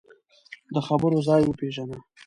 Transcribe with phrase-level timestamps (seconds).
[0.73, 1.97] د خبرو ځای وپېژنه